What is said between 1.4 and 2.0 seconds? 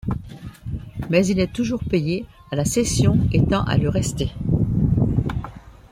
toujours